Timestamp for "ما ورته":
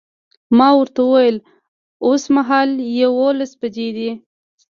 0.57-0.99